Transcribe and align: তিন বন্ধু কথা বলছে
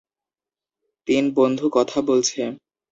তিন 1.07 1.23
বন্ধু 1.37 1.65
কথা 1.77 1.99
বলছে 2.09 2.41